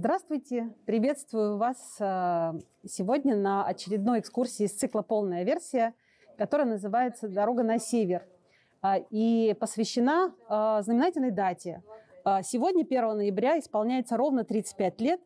[0.00, 0.72] Здравствуйте!
[0.86, 2.52] Приветствую вас э,
[2.86, 5.92] сегодня на очередной экскурсии из цикла «Полная версия»,
[6.36, 8.24] которая называется «Дорога на север»
[8.80, 11.82] э, и посвящена э, знаменательной дате.
[12.44, 15.20] Сегодня, 1 ноября, исполняется ровно 35 лет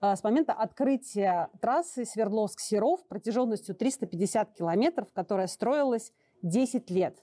[0.00, 6.12] с момента открытия трассы Свердловск-Серов протяженностью 350 километров, которая строилась
[6.42, 7.22] 10 лет.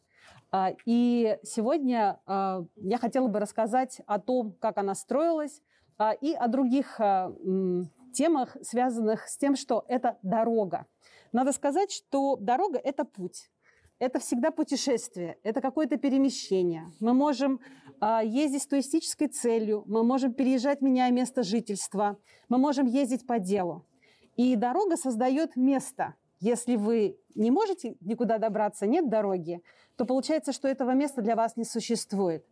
[0.85, 5.72] И сегодня я хотела бы рассказать о том, как она строилась, а,
[6.21, 7.33] и о других а,
[8.13, 10.85] темах, связанных с тем, что это дорога.
[11.31, 13.49] Надо сказать, что дорога– это путь.
[13.99, 16.91] Это всегда путешествие, это какое-то перемещение.
[16.99, 17.61] Мы можем
[18.01, 22.17] э, ездить с туристической целью, мы можем переезжать, меняя место жительства,
[22.49, 23.85] мы можем ездить по делу.
[24.35, 26.15] И дорога создает место.
[26.39, 29.61] Если вы не можете никуда добраться, нет дороги,
[29.95, 32.45] то получается, что этого места для вас не существует.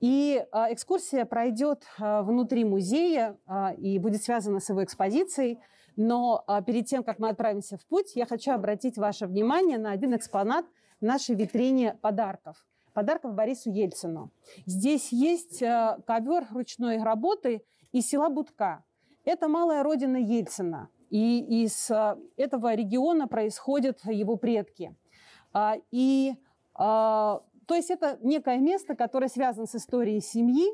[0.00, 5.60] И а, экскурсия пройдет а, внутри музея а, и будет связана с его экспозицией.
[5.98, 10.14] Но перед тем, как мы отправимся в путь, я хочу обратить ваше внимание на один
[10.14, 10.66] экспонат
[11.00, 12.66] в нашей витрине подарков.
[12.92, 14.30] Подарков Борису Ельцину.
[14.66, 18.84] Здесь есть ковер ручной работы из села Будка.
[19.24, 20.90] Это малая родина Ельцина.
[21.08, 21.90] И из
[22.36, 24.94] этого региона происходят его предки.
[25.92, 26.34] И
[27.66, 30.66] то есть это некое место, которое связано с историей семьи,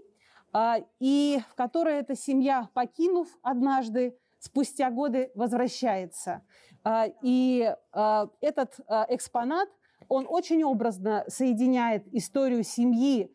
[0.53, 6.43] а, и в которое эта семья, покинув однажды, спустя годы возвращается.
[6.85, 9.69] А, и а, этот экспонат,
[10.09, 13.35] он очень образно соединяет историю семьи,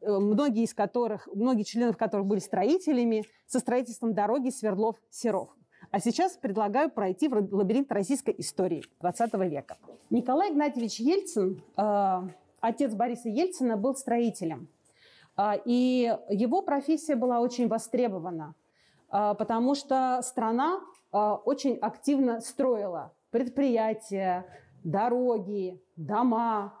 [0.00, 5.50] многие из которых, многие членов которых были строителями, со строительством дороги Свердлов-Серов.
[5.90, 9.76] А сейчас предлагаю пройти в лабиринт российской истории 20 века.
[10.08, 11.62] Николай Игнатьевич Ельцин
[12.64, 14.68] отец Бориса Ельцина был строителем.
[15.36, 18.54] А, и его профессия была очень востребована,
[19.10, 20.80] а, потому что страна
[21.12, 24.46] а, очень активно строила предприятия,
[24.82, 26.74] дороги, дома.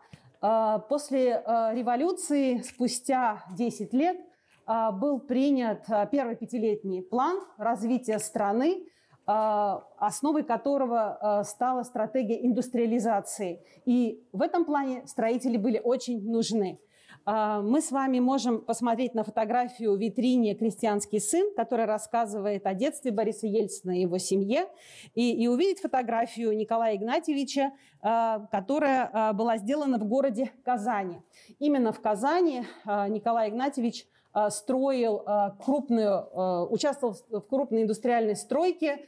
[0.90, 1.42] После
[1.72, 4.18] революции, спустя 10 лет,
[4.66, 8.86] был принят первый пятилетний план развития страны,
[9.26, 13.62] основой которого а, стала стратегия индустриализации.
[13.86, 16.78] И в этом плане строители были очень нужны.
[17.24, 22.74] А, мы с вами можем посмотреть на фотографию в витрине «Крестьянский сын», которая рассказывает о
[22.74, 24.66] детстве Бориса Ельцина и его семье,
[25.14, 31.22] и, и увидеть фотографию Николая Игнатьевича, которая была сделана в городе Казани.
[31.58, 34.06] Именно в Казани Николай Игнатьевич
[34.50, 39.06] строил э, крупную, э, участвовал в крупной индустриальной стройке.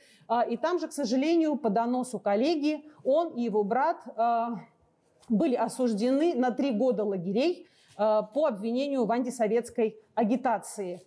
[0.50, 3.98] И там же, к сожалению, по доносу коллеги, он и его брат
[5.28, 11.00] были осуждены на три года лагерей по обвинению в антисоветской агитации.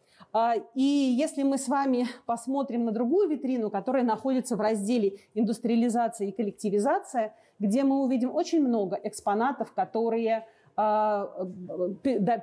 [0.74, 6.32] И если мы с вами посмотрим на другую витрину, которая находится в разделе «Индустриализация и
[6.32, 10.48] коллективизация», где мы увидим очень много экспонатов, которые
[10.82, 11.28] а,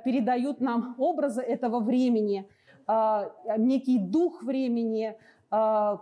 [0.05, 2.47] передают нам образы этого времени,
[2.85, 5.17] а, некий дух времени,
[5.49, 5.95] а,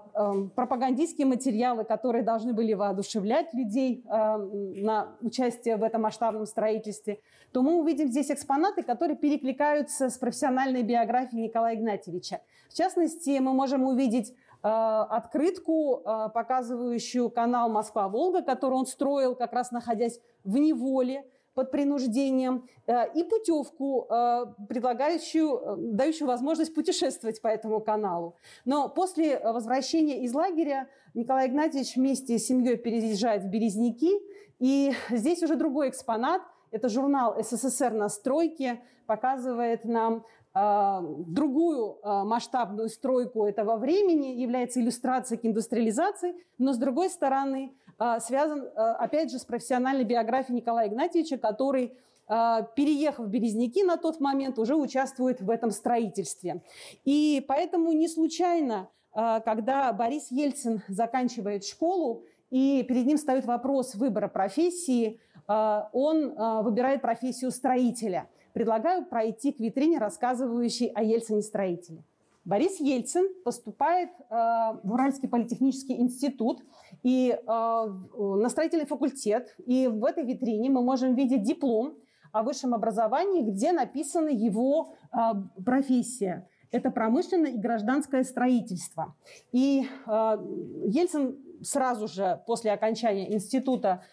[0.53, 7.19] пропагандистские материалы, которые должны были воодушевлять людей на участие в этом масштабном строительстве,
[7.53, 12.41] то мы увидим здесь экспонаты, которые перекликаются с профессиональной биографией Николая Игнатьевича.
[12.69, 16.01] В частности, мы можем увидеть открытку,
[16.33, 21.23] показывающую канал Москва-Волга, который он строил, как раз находясь в неволе,
[21.55, 28.35] под принуждением, э, и путевку, э, предлагающую, э, дающую возможность путешествовать по этому каналу.
[28.65, 34.11] Но после возвращения из лагеря Николай Игнатьевич вместе с семьей переезжает в Березники,
[34.59, 43.45] и здесь уже другой экспонат– это журнал «СССР на стройке», показывает нам другую масштабную стройку
[43.45, 47.73] этого времени, является иллюстрацией к индустриализации, но с другой стороны
[48.19, 51.97] связан, опять же, с профессиональной биографией Николая Игнатьевича, который
[52.27, 56.61] переехав в Березники на тот момент, уже участвует в этом строительстве.
[57.03, 64.27] И поэтому не случайно, когда Борис Ельцин заканчивает школу, и перед ним встает вопрос выбора
[64.27, 72.05] профессии, он выбирает профессию строителя– предлагаю пройти к витрине, рассказывающей о Ельцине-строителе.
[72.45, 76.61] Борис Ельцин поступает э, в Уральский политехнический институт
[77.01, 79.55] и э, на строительный факультет.
[79.65, 81.97] И в этой витрине мы можем видеть диплом
[82.31, 85.17] о высшем образовании, где написана его э,
[85.65, 86.47] профессия.
[86.71, 89.15] Это промышленное и гражданское строительство.
[89.51, 90.37] И э,
[90.85, 94.03] Ельцин сразу же после окончания института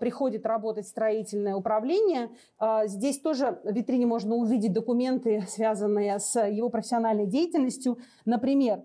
[0.00, 2.30] приходит работать строительное управление.
[2.86, 7.98] Здесь тоже в витрине можно увидеть документы, связанные с его профессиональной деятельностью.
[8.24, 8.82] Например,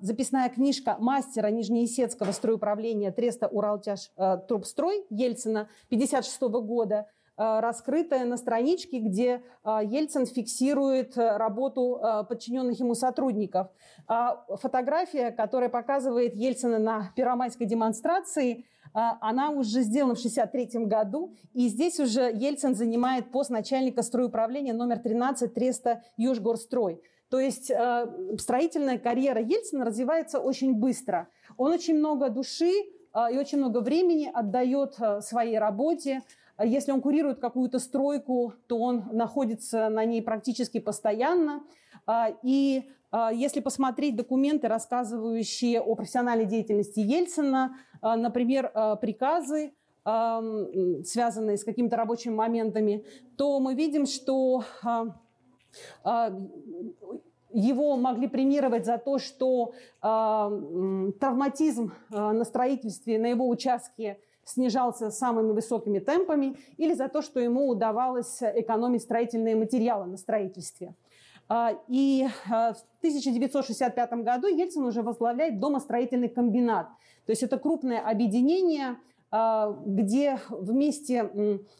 [0.00, 4.10] записная книжка мастера Нижнеесетского стройуправления Треста Уралтяж
[4.48, 7.06] Трубстрой Ельцина 1956 года–
[7.38, 13.68] раскрытая на страничке, где Ельцин фиксирует работу подчиненных ему сотрудников.
[14.08, 21.68] А фотография, которая показывает Ельцина на первомайской демонстрации, она уже сделана в 1963 году, и
[21.68, 27.02] здесь уже Ельцин занимает пост начальника стройуправления номер 13 Треста Южгорстрой.
[27.28, 27.70] То есть
[28.40, 31.28] строительная карьера Ельцина развивается очень быстро.
[31.56, 36.22] Он очень много души и очень много времени отдает своей работе,
[36.58, 41.62] а если он курирует какую-то стройку, то он находится на ней практически постоянно.
[42.04, 42.97] А, и а,
[43.32, 48.70] если посмотреть документы, рассказывающие о профессиональной деятельности Ельцина, например,
[49.00, 49.72] приказы,
[50.04, 53.04] связанные с какими-то рабочими моментами,
[53.36, 54.62] то мы видим, что
[57.50, 65.98] его могли премировать за то, что травматизм на строительстве на его участке снижался самыми высокими
[65.98, 70.94] темпами, или за то, что ему удавалось экономить строительные материалы на строительстве.
[71.48, 76.88] А, и а, в 1965 году Ельцин уже возглавляет домостроительный комбинат.
[77.26, 78.98] То есть это крупное объединение,
[79.30, 81.30] а, где вместе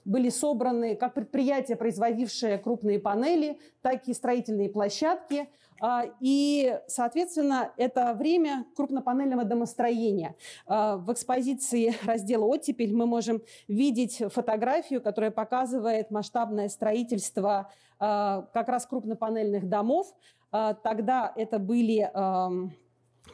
[0.05, 5.49] были собраны как предприятия, производившие крупные панели, так и строительные площадки.
[5.81, 10.35] А, и, соответственно, это время крупнопанельного домостроения.
[10.67, 17.71] А, в экспозиции раздела «Оттепель» мы можем видеть фотографию, которая показывает масштабное строительство
[18.01, 20.15] как раз крупнопанельных домов.
[20.53, 22.09] Тогда это были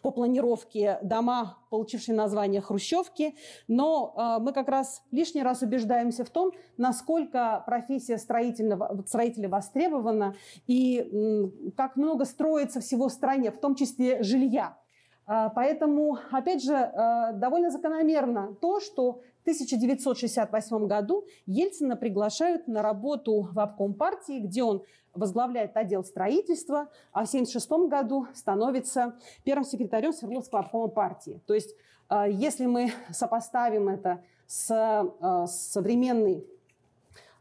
[0.05, 3.35] по планировке дома, получившие название хрущевки,
[3.69, 10.35] но э, мы как раз лишний раз убеждаемся в том, насколько профессия строительного, строителя востребована
[10.67, 14.77] и как много строится всего в стране, в том числе жилья.
[15.27, 23.49] Э, поэтому, опять же, э, довольно закономерно то, что 1968 году Ельцина приглашают на работу
[23.53, 24.83] в обком партии, где он
[25.13, 31.43] возглавляет отдел строительства, а в 1976 году становится первым секретарем Свердловского обкома партии.
[31.47, 31.75] То есть,
[32.09, 36.43] э, если мы сопоставим это с э, современной э,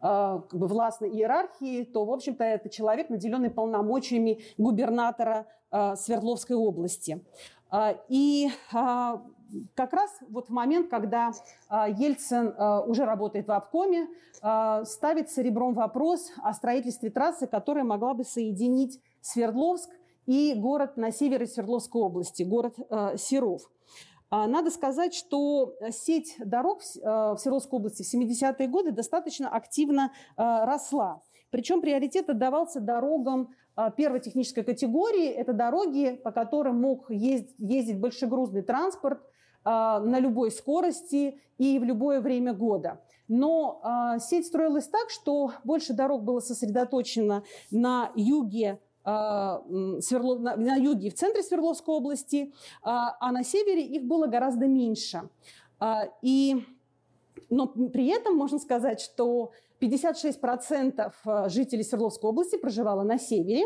[0.01, 5.47] как бы властной иерархии, то, в общем-то, это человек, наделенный полномочиями губернатора
[5.95, 7.25] Свердловской области.
[8.07, 8.49] И
[9.75, 11.31] как раз вот в момент, когда
[11.67, 14.07] а, Ельцин а, уже работает в обкоме,
[14.41, 19.89] а, ставит серебром вопрос о строительстве трассы, которая могла бы соединить Свердловск
[20.25, 22.75] и город на севере Свердловской области, город
[23.17, 23.61] Серов.
[24.31, 31.21] Надо сказать, что сеть дорог в Свердловской области в 70-е годы достаточно активно росла.
[31.51, 33.53] Причем приоритет отдавался дорогам
[33.95, 35.27] первой технической категории.
[35.27, 39.21] Это дороги, по которым мог ездить, ездить большегрузный транспорт,
[39.65, 43.01] на любой скорости и в любое время года.
[43.27, 49.63] Но а, сеть строилась так, что больше дорог было сосредоточено на юге а,
[50.01, 55.29] Сверло, на, на юге в центре Свердловской области, а на севере их было гораздо меньше.
[56.21, 56.63] И,
[57.49, 59.51] но при этом можно сказать, что
[59.81, 63.65] 56% жителей Свердловской области проживало на севере,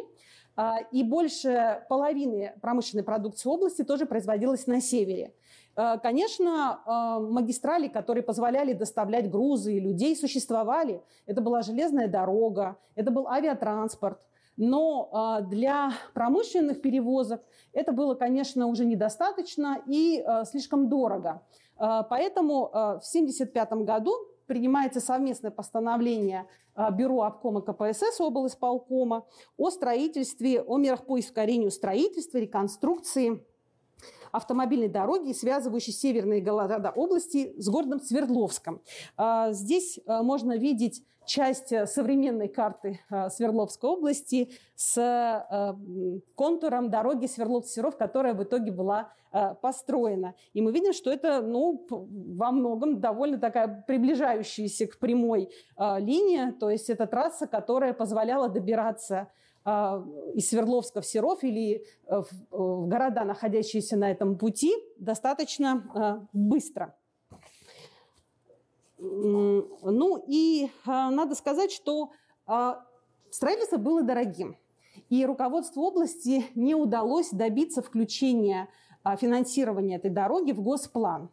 [0.91, 5.35] и больше половины промышленной продукции области тоже производилось на севере.
[5.77, 11.03] Э, конечно, э, магистрали, которые позволяли доставлять грузы и людей, существовали.
[11.27, 14.19] Это была железная дорога, это был авиатранспорт.
[14.57, 17.43] Но э, для промышленных перевозок
[17.73, 21.43] это было, конечно, уже недостаточно и слишком дорого.
[21.77, 24.13] Поэтому в 1975 году
[24.47, 26.47] принимается совместное постановление
[26.93, 33.45] Бюро обкома КПСС облсполкома о строительстве, о мерах по ускорению строительства, реконструкции
[34.31, 38.81] автомобильной дороги, связывающей северные города области с городом Свердловском.
[39.17, 45.75] А, здесь а, можно видеть часть э, современной карты а, Свердловской области с
[46.35, 49.11] контуром дороги Свердлов-Серов, которая в итоге была
[49.61, 50.35] построена.
[50.53, 56.69] И мы видим, что это ну, во многом довольно такая приближающаяся к прямой линия, то
[56.69, 59.27] есть это трасса, которая позволяла добираться
[60.33, 62.21] из Свердловска в Серов или э,
[62.51, 66.95] в города, находящиеся на этом пути, достаточно а, быстро.
[68.97, 72.11] Ну и а, надо сказать, что
[73.29, 74.55] строительство было дорогим.
[75.09, 78.69] И руководству области не удалось добиться включения
[79.19, 81.29] финансирования этой дороги в госплан.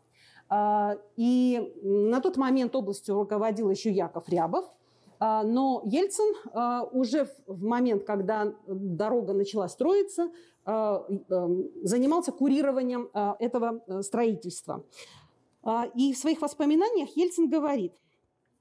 [1.16, 4.66] И на тот момент областью руководил еще Яков Рябов.
[5.20, 6.34] Но Ельцин
[6.92, 10.30] уже в момент, когда дорога начала строиться,
[10.64, 14.84] занимался курированием этого строительства.
[15.94, 17.92] И в своих воспоминаниях Ельцин говорит,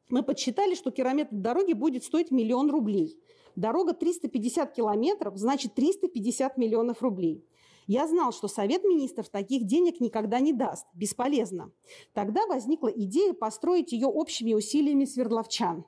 [0.10, 3.18] мы подсчитали, что километр дороги будет стоить миллион рублей.
[3.56, 7.46] Дорога 350 километров, значит 350 миллионов рублей.
[7.88, 10.86] Я знал, что Совет министров таких денег никогда не даст.
[10.94, 11.72] Бесполезно.
[12.14, 15.84] Тогда возникла идея построить ее общими усилиями свердловчан.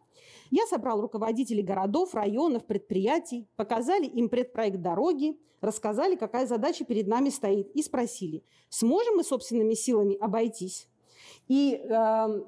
[0.51, 7.29] Я собрал руководителей городов, районов, предприятий, показали им предпроект дороги, рассказали, какая задача перед нами
[7.29, 10.87] стоит, и спросили, сможем мы собственными силами обойтись.
[11.47, 11.89] И э,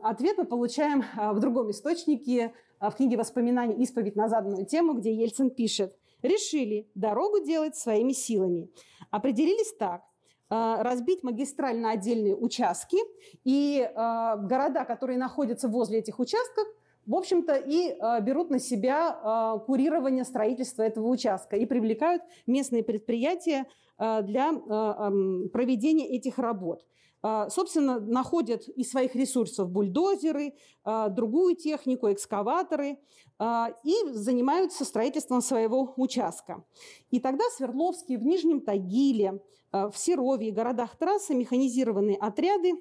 [0.03, 4.93] ответ мы получаем э, в другом источнике, э, в книге воспоминаний «Исповедь на заданную тему»,
[4.93, 8.69] где Ельцин пишет «Решили дорогу делать своими силами.
[9.11, 10.01] Определились так
[10.49, 12.97] э,– разбить магистраль на отдельные участки,
[13.43, 16.67] и э, города, которые находятся возле этих участков,
[17.07, 22.83] в общем-то, и э, берут на себя э, курирование строительства этого участка и привлекают местные
[22.83, 23.65] предприятия
[23.97, 26.85] э, для э, э, проведения этих работ.
[27.23, 32.99] А, собственно, находят из своих ресурсов бульдозеры, а, другую технику, экскаваторы
[33.39, 36.63] а, и занимаются строительством своего участка.
[37.09, 39.41] И тогда в Свердловске, в Нижнем Тагиле,
[39.73, 42.73] в Серове и городах трассы механизированные отряды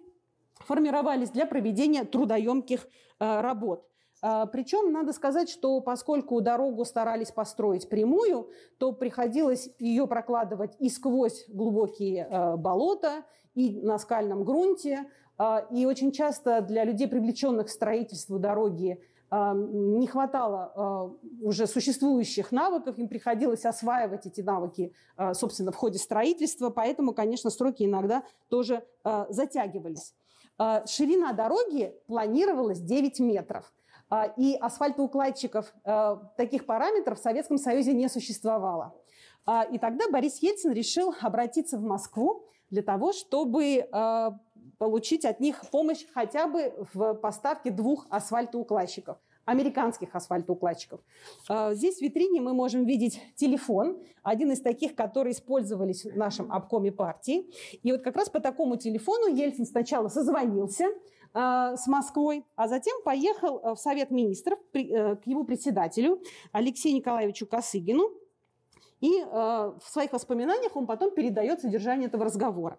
[0.60, 2.86] формировались для проведения трудоемких
[3.18, 3.84] работ.
[4.20, 11.44] Причем надо сказать, что поскольку дорогу старались построить прямую, то приходилось ее прокладывать и сквозь
[11.48, 13.24] глубокие болота,
[13.56, 15.10] и на скальном грунте.
[15.38, 21.10] А, и очень часто для людей, привлеченных к строительству дороги, а, не хватало а,
[21.42, 24.92] уже существующих навыков, им приходилось осваивать эти навыки,
[25.32, 28.84] собственно, в ходе строительства, поэтому, конечно, сроки иногда тоже
[29.28, 30.14] затягивались.
[30.86, 33.74] Ширина дороги планировалась 9 метров,
[34.36, 35.74] и асфальтоукладчиков
[36.36, 38.94] таких параметров в Советском Союзе не существовало.
[39.72, 44.30] И тогда Борис Ельцин решил обратиться в Москву для того, чтобы э,
[44.78, 51.00] получить от них помощь хотя бы в поставке двух асфальтоукладчиков американских асфальтоукладчиков.
[51.48, 56.50] Э, здесь в витрине мы можем видеть телефон, один из таких, которые использовались в нашем
[56.50, 57.48] обкоме партии.
[57.82, 60.90] И вот как раз по такому телефону Ельцин сначала созвонился э,
[61.36, 68.10] с Москвой, а затем поехал в Совет министров к его председателю Алексею Николаевичу Косыгину,
[69.00, 72.78] и э, в своих воспоминаниях он потом передает содержание этого разговора.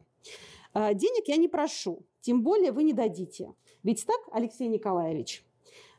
[0.74, 3.54] «Э, «Денег я не прошу, тем более вы не дадите.
[3.84, 5.44] Ведь так, Алексей Николаевич?»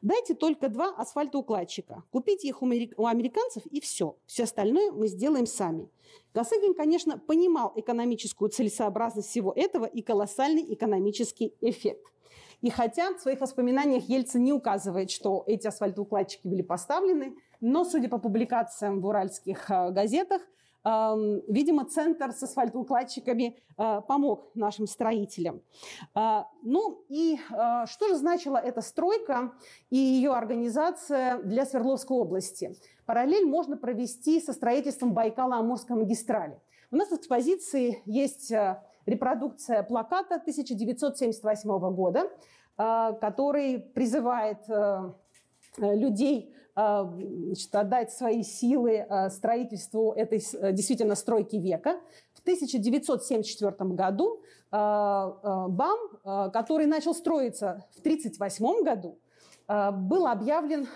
[0.01, 2.05] Дайте только два асфальтоукладчика.
[2.13, 4.17] Купите их у американцев и все.
[4.27, 5.91] Все остальное мы сделаем сами.
[6.33, 12.07] Косыгин, конечно, понимал экономическую целесообразность всего этого и колоссальный экономический эффект.
[12.61, 18.09] И хотя в своих воспоминаниях Ельцин не указывает, что эти асфальтоукладчики были поставлены, но, судя
[18.09, 20.43] по публикациям в уральских э, газетах,
[20.85, 25.61] эм, видимо, центр с асфальтоукладчиками э, помог нашим строителям.
[26.17, 27.39] Э, ну и
[27.87, 29.53] что же значила эта стройка
[29.91, 32.75] и ее организация для Свердловской области?
[33.07, 36.61] Параллель можно провести со строительством Байкала-Амурской магистрали.
[36.91, 38.53] У нас в экспозиции есть
[39.09, 42.31] репродукция плаката 1978 года,
[42.77, 44.59] который призывает
[45.79, 47.13] людей а,
[47.47, 51.99] значит, отдать свои силы строительству этой э, действительно стройки века.
[52.35, 59.19] В 1974 году БАМ, который начал строиться в 1938 году,
[59.69, 60.89] был объявлен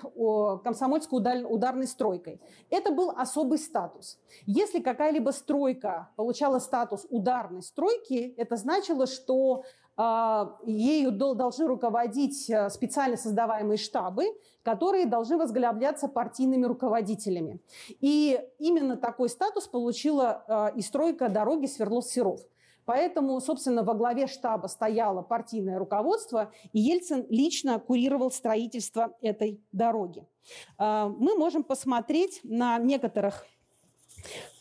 [0.64, 2.40] комсомольской ударной стройкой.
[2.70, 4.18] Это был особый статус.
[4.46, 9.64] Если какая-либо стройка получала статус ударной стройки, это значило, что
[10.64, 14.24] ею должны руководить э, специально создаваемые штабы,
[14.62, 17.60] которые должны возглавляться партийными руководителями.
[18.00, 22.40] И именно такой статус получила э, и стройка дороги Свердлов-Серов.
[22.92, 30.26] Поэтому, собственно, во главе штаба стояло партийное руководство, и Ельцин лично курировал строительство этой дороги.
[30.76, 33.46] А, мы можем посмотреть на некоторых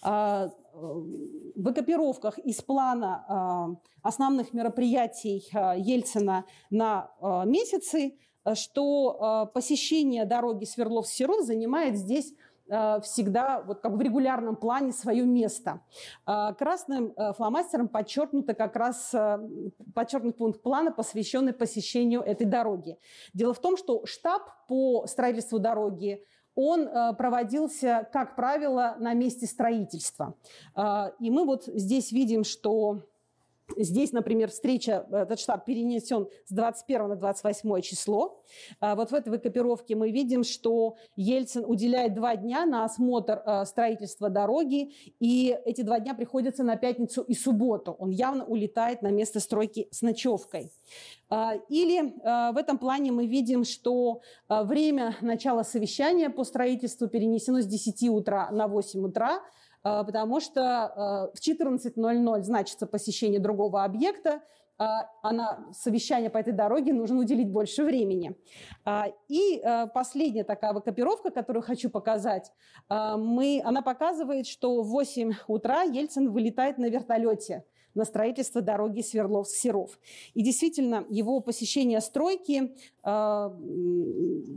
[0.01, 3.67] а, в экипировках из плана а,
[4.01, 5.45] основных мероприятий
[5.81, 7.11] Ельцина на
[7.45, 8.17] месяцы,
[8.53, 12.33] что посещение дороги Сверлов-Серов занимает здесь
[13.03, 15.81] всегда вот как в регулярном плане свое место.
[16.25, 19.13] Красным фломастером подчеркнуто как раз
[19.93, 22.97] подчеркнут пункт плана, посвященный посещению этой дороги.
[23.33, 26.25] Дело в том, что штаб по строительству дороги
[26.55, 30.35] он э, проводился, как правило, на месте строительства.
[30.75, 33.03] Э, и мы вот здесь видим, что
[33.77, 38.43] Здесь, например, встреча, этот штаб перенесен с 21 на 28 число.
[38.79, 43.65] А вот в этой выкопировке мы видим, что Ельцин уделяет два дня на осмотр э,
[43.65, 47.95] строительства дороги, и эти два дня приходятся на пятницу и субботу.
[47.99, 50.71] Он явно улетает на место стройки с ночевкой.
[51.29, 57.07] А, или э, в этом плане мы видим, что э, время начала совещания по строительству
[57.07, 59.41] перенесено с 10 утра на 8 утра,
[59.83, 64.41] потому что э, в 14.00 значится посещение другого объекта,
[64.77, 68.35] а, а на совещание по этой дороге нужно уделить больше времени.
[68.83, 69.61] А, и
[69.93, 72.51] последняя такая копировка, которую хочу показать,
[72.89, 79.99] мы, она показывает, что в 8 утра Ельцин вылетает на вертолете на строительство дороги Свердловск-Серов.
[80.33, 83.49] И действительно, его посещения стройки э,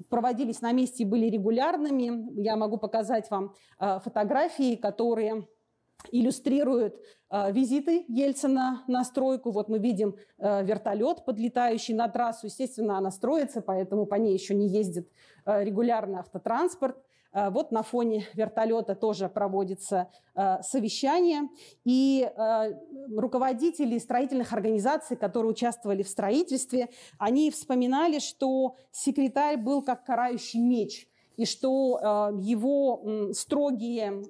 [0.08, 2.40] проводились на месте и были регулярными.
[2.40, 5.46] Я могу показать вам э, фотографии, которые
[6.10, 7.00] иллюстрируют
[7.30, 9.50] э, визиты Ельцина на стройку.
[9.50, 12.46] Вот мы видим э, вертолет, подлетающий на трассу.
[12.46, 15.08] Естественно, она строится, поэтому по ней еще не ездит
[15.46, 16.98] э, регулярный автотранспорт.
[17.34, 21.48] Э, вот на фоне вертолета тоже проводится э, совещание.
[21.84, 22.72] И э,
[23.14, 26.88] руководители строительных организаций, которые участвовали в строительстве,
[27.18, 34.22] они вспоминали, что секретарь был как карающий меч, и что его строгие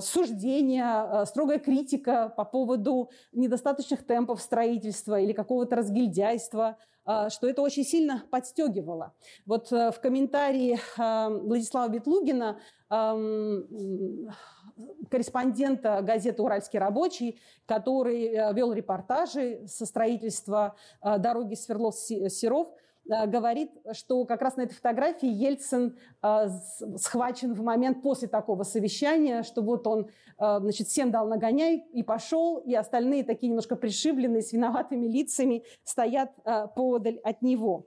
[0.00, 6.97] суждения, строгая критика по поводу недостаточных темпов строительства или какого-то разгильдяйства а,
[7.30, 9.14] что это очень сильно подстегивало.
[9.46, 12.60] Вот э, в комментарии а, Владислава Бетлугина,
[15.10, 22.68] корреспондента газеты «Уральский рабочий», который э, вел репортажи со строительства э, дороги Сверлов-Серов,
[23.08, 26.48] говорит, что как раз на этой фотографии Ельцин э,
[26.96, 32.02] схвачен в момент после такого совещания, что вот он, э, значит, всем дал нагоняй и
[32.02, 36.30] пошел, и остальные такие немножко пришибленные с виноватыми лицами стоят
[36.74, 37.86] подаль от него.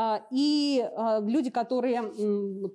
[0.00, 2.02] А, и а, люди, которые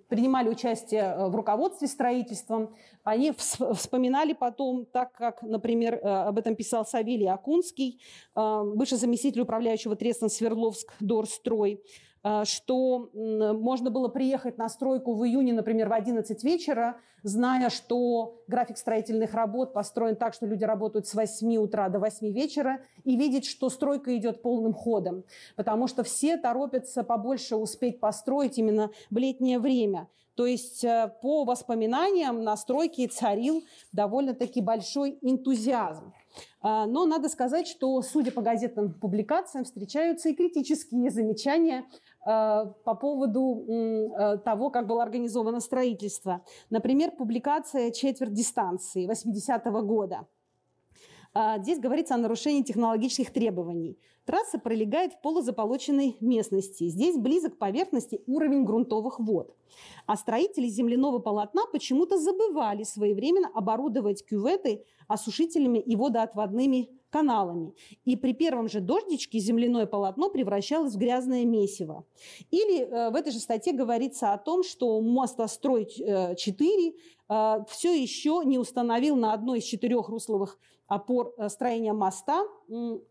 [0.09, 2.75] принимали участие э, в руководстве строительством,
[3.05, 8.01] они вспоминали потом, так как, например, э, об этом писал Савелий Акунский,
[8.35, 11.81] а, бывший заместитель управляющего Трестом Свердловск Дорстрой,
[12.43, 18.77] что можно было приехать на стройку в июне, например, в 11 вечера, зная, что график
[18.77, 23.45] строительных работ построен так, что люди работают с 8 утра до 8 вечера, и видеть,
[23.45, 25.23] что стройка идет полным ходом,
[25.55, 30.07] потому что все торопятся побольше успеть построить именно в летнее время.
[30.36, 36.12] То есть э, по воспоминаниям на стройке царил довольно-таки большой энтузиазм.
[36.62, 41.86] А, но надо сказать, что, судя по газетным публикациям, встречаются и критические замечания
[42.25, 46.41] по поводу э, того, как было организовано строительство.
[46.69, 50.27] Например, публикация «Четверть дистанции» 80-го года.
[51.36, 53.97] А, здесь говорится о нарушении технологических требований.
[54.25, 56.88] Трасса пролегает в полузаполоченной местности.
[56.88, 59.55] Здесь близок к поверхности уровень грунтовых вод.
[60.05, 67.73] А строители земляного полотна почему-то забывали своевременно оборудовать кюветы осушителями и водоотводными каналами.
[68.06, 72.06] И при первом же дождичке земляное полотно превращалось в грязное месиво.
[72.49, 76.93] Или э, в этой же статье говорится о том, что мостострой 4 э,
[77.30, 82.43] э, все еще не установил на одной из четырех русловых опор э, строения моста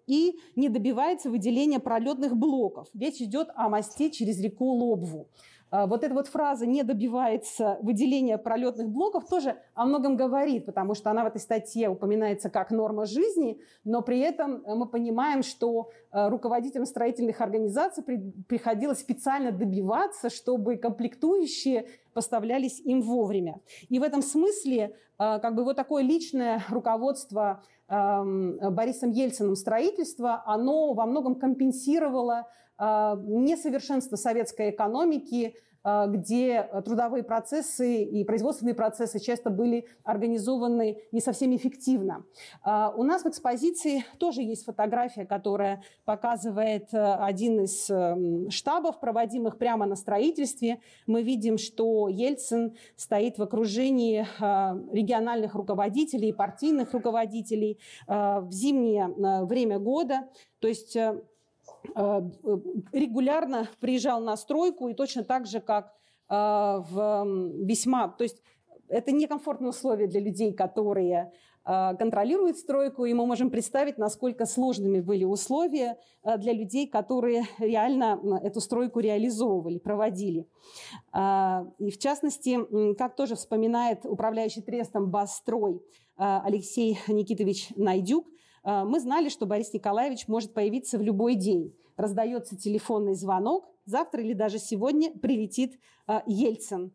[0.07, 2.89] и не добивается выделения пролетных блоков.
[2.95, 5.29] Речь идет о мосте через реку Лобву.
[5.73, 10.95] А, вот эта вот фраза «не добивается выделения пролетных блоков» тоже о многом говорит, потому
[10.95, 15.91] что она в этой статье упоминается как норма жизни, но при этом мы понимаем, что
[16.13, 18.05] э, руководителям строительных организаций
[18.47, 23.61] приходилось специально добиваться, чтобы комплектующие поставлялись им вовремя.
[23.89, 30.43] И в этом смысле э, как бы вот такое личное руководство эм, Борисом Ельциным строительства,
[30.45, 32.47] оно во многом компенсировало
[32.83, 41.55] несовершенство советской экономики, а, где трудовые процессы и производственные процессы часто были организованы не совсем
[41.57, 42.25] эффективно.
[42.63, 49.01] А, у нас в экспозиции тоже есть фотография, которая показывает э, один из эм, штабов,
[49.01, 50.81] проводимых прямо на строительстве.
[51.07, 54.21] Мы видим, что Ельцин стоит в окружении
[54.93, 60.29] региональных руководителей партийных руководителей в зимнее э, время года.
[60.61, 61.21] То есть Э,
[61.95, 65.93] регулярно приезжал на стройку, и точно так же, как
[66.29, 67.27] э, в
[67.65, 68.09] весьма...
[68.09, 68.43] То есть
[68.89, 71.33] это некомфортные условия для людей, которые
[71.65, 78.41] э, контролируют стройку, и мы можем представить, насколько сложными были условия для людей, которые реально
[78.43, 80.47] эту стройку реализовывали, проводили.
[81.15, 85.83] И в частности, как тоже вспоминает управляющий трестом «Басстрой»
[86.17, 88.27] Алексей Никитович Найдюк,
[88.65, 91.75] мы знали, что Борис Николаевич может появиться в любой день.
[91.97, 95.79] Раздается телефонный звонок, завтра или даже сегодня прилетит
[96.27, 96.93] Ельцин.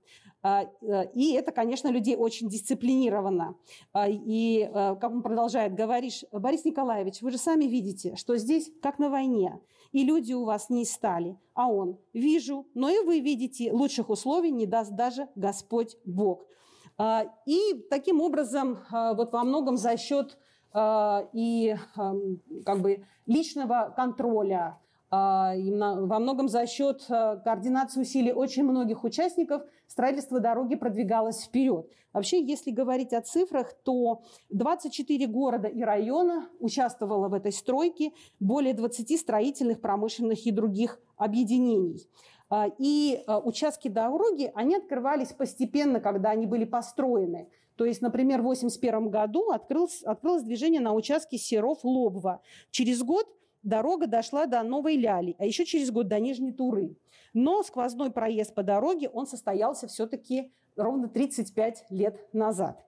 [1.14, 3.56] И это, конечно, людей очень дисциплинировано.
[4.08, 9.10] И, как он продолжает, говоришь, Борис Николаевич, вы же сами видите, что здесь как на
[9.10, 9.60] войне
[9.92, 11.38] и люди у вас не стали.
[11.54, 16.46] А он, вижу, но и вы видите, лучших условий не даст даже Господь Бог.
[17.46, 20.38] И таким образом, вот во многом за счет
[20.76, 21.76] и
[22.66, 30.76] как бы личного контроля, во многом за счет координации усилий очень многих участников строительство дороги
[30.76, 31.90] продвигалось вперед.
[32.12, 38.74] Вообще, если говорить о цифрах, то 24 города и района участвовало в этой стройке, более
[38.74, 42.10] 20 строительных, промышленных и других объединений.
[42.80, 47.50] И участки дороги, они открывались постепенно, когда они были построены.
[47.78, 52.42] То есть, например, в 1981 году открылось, открылось движение на участке Серов-Лобва.
[52.72, 53.28] Через год
[53.64, 56.98] дорога дошла до Новой Ляли, а еще через год до Нижней Туры.
[57.34, 62.84] Но сквозной проезд по дороге, он состоялся все-таки ровно 35 лет назад.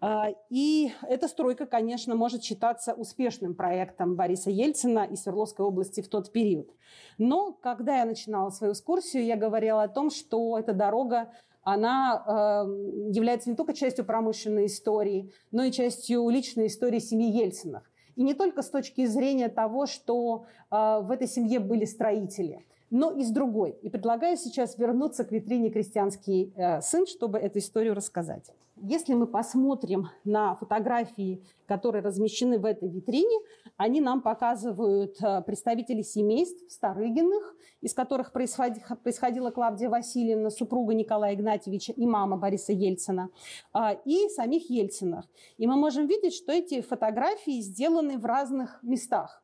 [0.00, 6.08] А, и эта стройка, конечно, может считаться успешным проектом Бориса Ельцина и Свердловской области в
[6.08, 6.70] тот период.
[7.18, 11.32] Но когда я начинала свою экскурсию, я говорила о том, что эта дорога
[11.72, 17.82] она э, является не только частью промышленной истории, но и частью личной истории семьи Ельцинов.
[18.16, 23.12] И не только с точки зрения того, что э, в этой семье были строители– но
[23.12, 23.72] и с другой.
[23.82, 28.50] И предлагаю сейчас вернуться к витрине «Крестьянский э, сын», чтобы эту историю рассказать.
[28.80, 33.38] Если мы посмотрим на фотографии, которые размещены в этой витрине,
[33.76, 41.92] они нам показывают э, представителей семейств Старыгиных, из которых происходила Клавдия Васильевна, супруга Николая Игнатьевича
[41.92, 43.30] и мама Бориса Ельцина,
[43.72, 45.26] а, и самих Ельцинах.
[45.58, 49.42] И мы можем видеть, что эти фотографии сделаны в разных местах.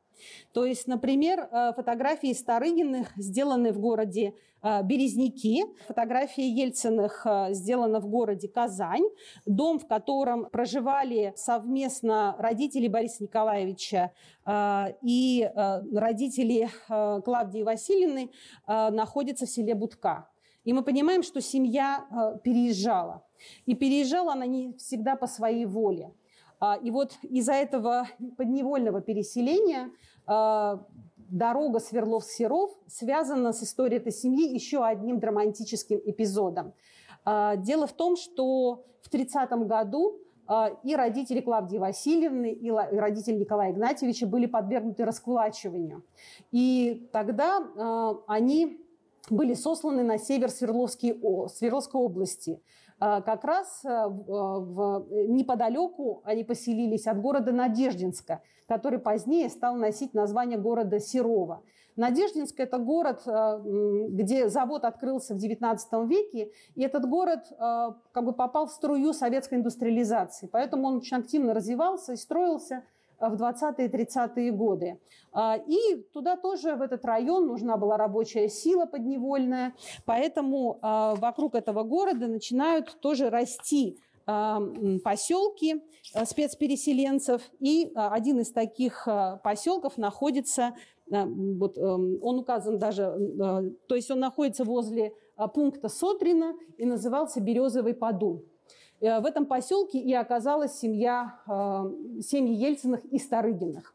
[0.53, 8.01] То есть, например, э, фотографии Старыгиных сделаны в городе э, Березники, фотография Ельциных э, сделана
[8.01, 9.05] в городе Казань,
[9.47, 14.13] дом, в котором проживали совместно родители Бориса Николаевича
[15.03, 18.31] и родители Клавдии Васильевны,
[18.67, 20.29] находится в селе Будка.
[20.65, 22.07] И мы понимаем, что семья
[22.45, 23.27] переезжала.
[23.65, 26.13] И переезжала она не всегда по своей воле.
[26.65, 28.07] А, и вот из-за этого
[28.39, 29.91] подневольного переселения
[30.27, 30.83] а,
[31.17, 36.73] дорога Сверлов-Серов связана с историей этой семьи еще одним драматическим эпизодом.
[37.27, 40.21] А, дело в том, что в 30 году
[40.83, 46.05] и родители Клавдии Васильевны, и родители Николая Игнатьевича были подвергнуты раскулачиванию.
[46.53, 47.67] И тогда
[48.27, 48.79] они
[49.31, 51.13] были сосланы на север Свердловской,
[51.95, 52.61] области–
[52.99, 60.59] как раз э, в, неподалеку они поселились от города Надеждинска, который позднее стал носить название
[60.59, 61.63] города Серова.
[61.97, 63.61] Надеждинск– это город, э,
[64.11, 67.57] где завод открылся в XIX веке, и этот город э,
[68.13, 70.49] как бы попал в струю советской индустриализации.
[70.51, 72.85] Поэтому он очень активно развивался и строился
[73.29, 74.99] в 20-е 30-е годы.
[75.33, 81.55] А, и туда тоже, в этот район, нужна была рабочая сила подневольная, поэтому а, вокруг
[81.55, 84.61] этого города начинают тоже расти а,
[85.03, 85.83] поселки
[86.25, 89.09] спецпереселенцев, и один из таких
[89.43, 90.75] поселков находится,
[91.07, 93.15] вот он указан даже,
[93.89, 95.15] то есть он находится возле
[95.55, 98.45] пункта Сотрина и назывался Березовый Подун.
[99.05, 103.95] Э, в этом поселке и оказалась семья, э, семьи Ельциных и Старыгиных.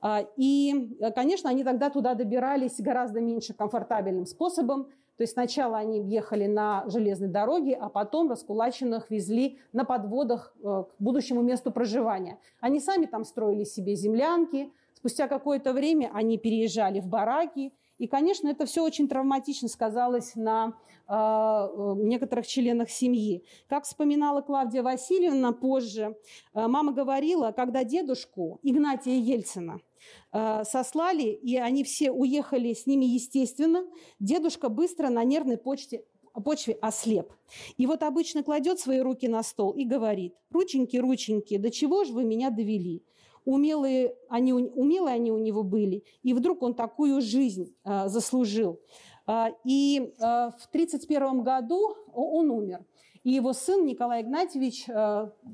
[0.00, 4.84] А, и, э, конечно, они тогда туда добирались гораздо меньше комфортабельным способом.
[5.16, 10.88] То есть сначала они ехали на железной дороге, а потом раскулаченных везли на подводах к
[10.98, 12.38] будущему месту проживания.
[12.60, 14.70] Они сами там строили себе землянки.
[14.92, 20.78] Спустя какое-то время они переезжали в бараки– и, конечно, это все очень травматично сказалось на
[21.08, 21.14] э,
[21.98, 23.44] некоторых членах семьи.
[23.68, 26.16] Как вспоминала Клавдия Васильевна позже,
[26.54, 29.80] э, мама говорила, когда дедушку Игнатия Ельцина
[30.32, 33.84] э, сослали, и они все уехали с ними естественно,
[34.18, 36.04] дедушка быстро на нервной почте
[36.44, 37.32] почве ослеп.
[37.76, 42.12] И вот обычно кладет свои руки на стол и говорит, рученьки, рученьки, до чего же
[42.12, 43.02] вы меня довели?
[43.46, 48.80] Умелые они, умелые они у него были, и вдруг он такую жизнь а, заслужил.
[49.26, 52.84] А, и а, в 1931 году он умер.
[53.22, 54.86] И его сын Николай Игнатьевич,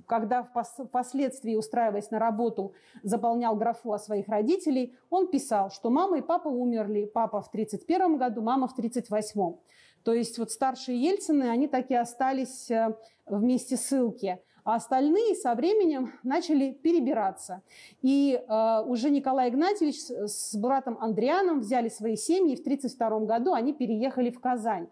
[0.07, 6.21] когда впоследствии, устраиваясь на работу, заполнял графу о своих родителей, он писал, что мама и
[6.21, 7.07] папа умерли.
[7.07, 9.57] Папа в 1931 году, мама в 1938.
[10.05, 14.39] То есть вот старшие Ельцины, они так и остались а, в месте ссылки.
[14.65, 17.63] А остальные со временем начали перебираться.
[18.01, 23.53] И э, уже Николай Игнатьевич с, братом Андрианом взяли свои семьи, и в 1932 году
[23.53, 24.89] они переехали в Казань.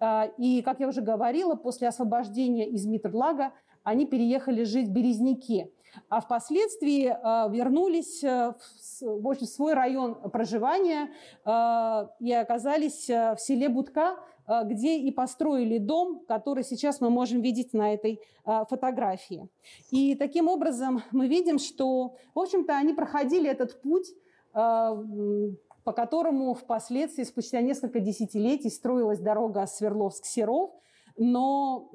[0.00, 5.70] Э, и, как я уже говорила, после освобождения из Митрдлага они переехали жить в Березники
[6.08, 8.52] а впоследствии э, вернулись э,
[9.00, 11.10] в, общем, свой район проживания
[11.44, 14.16] э, и оказались в селе Будка,
[14.64, 19.48] где и построили дом, который сейчас мы можем видеть на этой фотографии.
[19.90, 24.08] И таким образом мы видим, что, в общем-то, они проходили этот путь,
[24.52, 30.70] по которому впоследствии, спустя несколько десятилетий, строилась дорога Свердловск-Серов–
[31.16, 31.90] но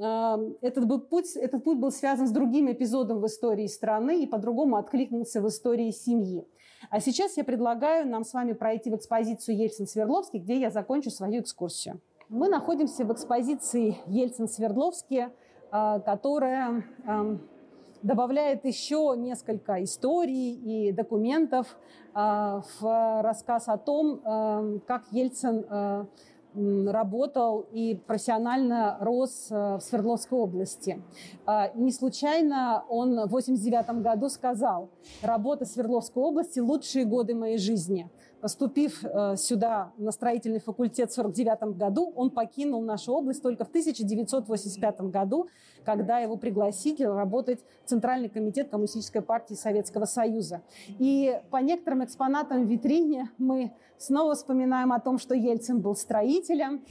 [0.62, 4.28] э, этот, был путь, этот путь был связан с другим эпизодом в истории страны и
[4.28, 6.48] по-другому откликнулся в истории семьи.
[6.90, 11.42] А сейчас я предлагаю нам с вами пройти в экспозицию Ельцин-Свердловский, где я закончу свою
[11.42, 12.00] экскурсию.
[12.30, 15.30] Мы находимся в экспозиции Ельцин-Свердловский,
[15.72, 16.84] э, которая
[18.04, 21.76] добавляет еще несколько историй и документов
[22.14, 26.08] э, в рассказ о том, э, как Ельцин
[26.56, 31.00] работал и профессионально рос в Свердловской области.
[31.46, 34.90] А, не случайно он в 1989 году сказал,
[35.22, 38.10] работа Свердловской области– лучшие годы моей жизни.
[38.42, 43.70] Поступив э, сюда на строительный факультет в 1949 году, он покинул нашу область только в
[43.70, 45.50] 1985 году,
[45.84, 50.62] когда его пригласили работать в Центральный комитет Коммунистической партии Советского Союза.
[51.00, 56.82] И по некоторым экспонатам в витрине мы снова вспоминаем о том, что Ельцин был строителем,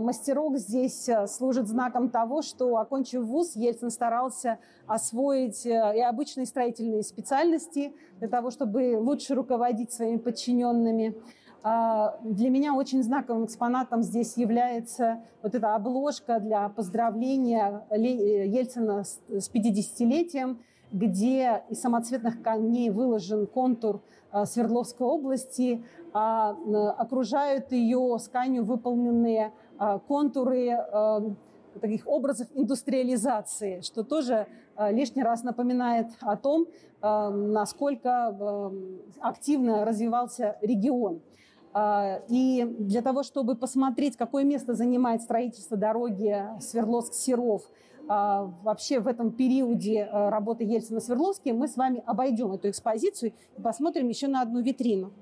[0.00, 6.46] мастерок здесь э, служит знаком того, что, окончив вуз, Ельцин старался освоить э, и обычные
[6.46, 11.14] строительные специальности для того, чтобы лучше руководить своими подчиненными.
[11.62, 19.04] А, для меня очень знаковым экспонатом здесь является вот эта обложка для поздравления э, Ельцина
[19.04, 20.58] с 50-летием,
[20.92, 24.00] где из самоцветных камней выложен контур
[24.46, 25.84] Свердловской области,
[26.16, 26.56] а,
[26.96, 31.20] окружают ее сканью выполненные а, контуры а,
[31.80, 34.46] таких образов индустриализации, что тоже
[34.78, 36.66] лишний раз напоминает о том,
[37.02, 38.72] насколько
[39.18, 41.20] активно развивался регион.
[42.28, 47.62] И для того, чтобы посмотреть, какое место занимает строительство дороги Свердловск-Серов
[48.06, 54.28] вообще в этом периоде работы Ельцина-Свердловский, мы с вами обойдем эту экспозицию и посмотрим еще
[54.28, 55.12] на одну витрину.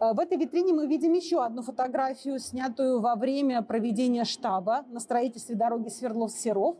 [0.00, 5.54] В этой витрине мы видим еще одну фотографию, снятую во время проведения штаба на строительстве
[5.54, 6.76] дороги Свердловск-Серов.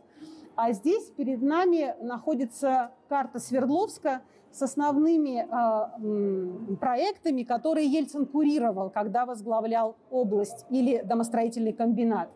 [0.55, 9.25] А здесь перед нами находится карта Свердловска с основными э, проектами, которые Ельцин курировал, когда
[9.25, 12.29] возглавлял область или домостроительный комбинат.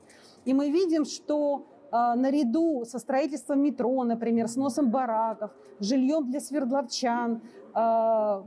[0.44, 7.41] И мы видим, что э, наряду со строительством метро, например, сносом бараков, жильем для свердловчан,
[7.75, 8.43] э,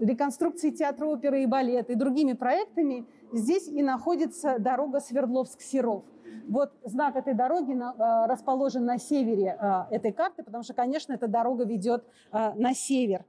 [0.00, 6.04] реконструкции театра оперы и балета и другими проектами здесь и находится дорога Свердловск-Серов.
[6.48, 11.28] Вот знак этой дороги а, расположен на севере а, этой карты, потому что, конечно, эта
[11.28, 13.24] дорога ведет а, на север.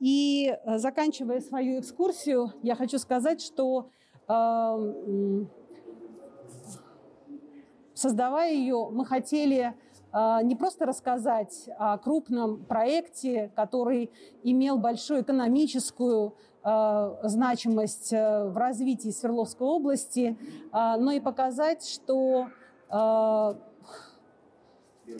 [0.00, 3.90] И заканчивая свою экскурсию, я хочу сказать, что
[8.02, 9.74] создавая ее, мы хотели
[10.10, 14.10] а, не просто рассказать о крупном проекте, который
[14.42, 16.34] имел большую экономическую
[16.64, 20.36] а, значимость э, в развитии Свердловской области,
[20.72, 22.48] а, но и показать, что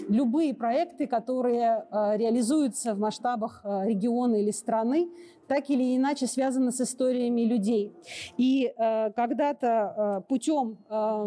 [0.08, 5.08] любые проекты, которые реализуются в масштабах региона или страны,
[5.52, 7.92] так или иначе связаны с историями людей.
[8.38, 11.24] И э, когда-то э, путем, э,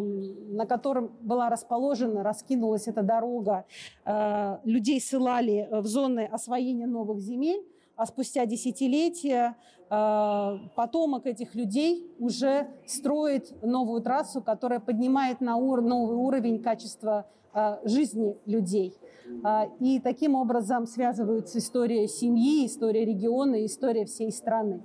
[0.50, 3.66] на котором была расположена, раскинулась эта дорога,
[4.04, 7.64] э, людей ссылали в зоны освоения новых земель,
[7.96, 9.56] а спустя десятилетия
[9.92, 17.45] э, потомок этих людей уже строит новую трассу, которая поднимает на новый уровень качества э,
[17.84, 18.98] жизни людей.
[19.44, 24.82] А, и таким образом связываются история семьи, история региона история всей страны.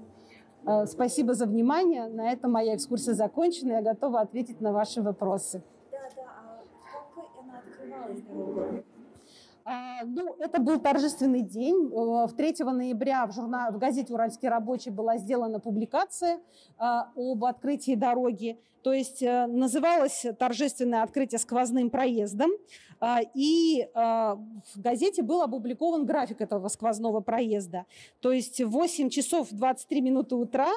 [0.64, 2.08] А, спасибо за внимание.
[2.08, 3.72] На этом моя экскурсия закончена.
[3.72, 5.62] Я готова ответить на ваши вопросы.
[5.90, 6.22] Да, да.
[6.22, 8.22] А как она открывалась?
[8.28, 8.89] А,
[10.06, 11.86] ну, это был торжественный день.
[11.86, 16.40] Э, в 3 ноября в, журнал, в газете «Уральский рабочий» была сделана публикация
[16.78, 18.58] а, об открытии дороги.
[18.82, 22.50] То есть э, называлось торжественное открытие сквозным проездом.
[23.02, 24.38] А, и в
[24.76, 27.86] газете был опубликован график этого сквозного проезда.
[28.20, 30.74] То есть в 8 часов 23 минуты утра а,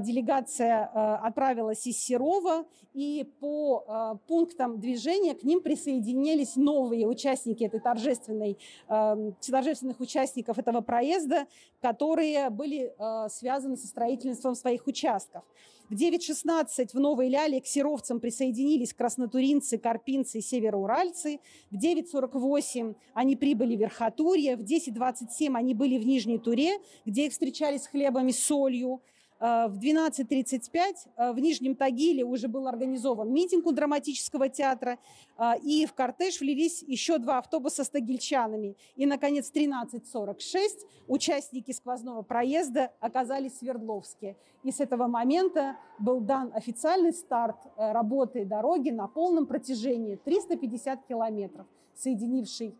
[0.00, 7.64] делегация а, отправилась из Серова, и по а, пунктам движения к ним присоединились новые участники
[7.64, 8.58] этой торжественной,
[8.88, 11.46] торжественных участников этого проезда,
[11.80, 12.94] которые были
[13.28, 15.44] связаны со строительством своих участков.
[15.90, 21.40] В 9.16 в Новой Ляле к серовцам присоединились краснотуринцы, карпинцы и североуральцы.
[21.70, 24.56] В 9.48 они прибыли в Верхотурье.
[24.56, 29.02] В 10.27 они были в Нижней Туре, где их встречали с хлебом и солью.
[29.40, 34.98] Э, в 12.35 э, в Нижнем Тагиле уже был организован митинг у драматического театра,
[35.36, 38.76] э, и в кортеж влились еще два автобуса с тагильчанами.
[38.96, 44.36] И, наконец, в 13.46 участники сквозного проезда оказались в Свердловске.
[44.62, 51.66] И с этого момента был дан официальный старт работы дороги на полном протяжении 350 километров,
[51.94, 52.74] соединивший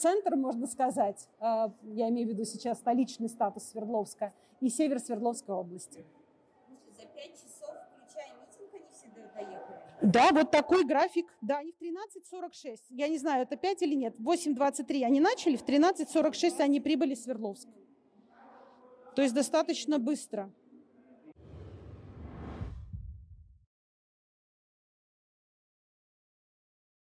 [0.00, 5.54] центр, можно сказать, э, я имею в виду сейчас столичный статус Свердловска, и север Свердловской
[5.54, 6.04] области.
[6.96, 9.80] За пять часов, включая митинг, они все доехали?
[10.02, 11.26] Да, вот такой график.
[11.40, 12.78] Да, они в 13.46.
[12.90, 14.14] Я не знаю, это 5 или нет.
[14.18, 17.68] В 8.23 они начали, в 13.46 они прибыли в Свердловск.
[19.14, 20.50] То есть достаточно быстро.